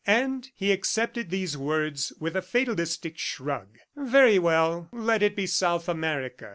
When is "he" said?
0.55-0.71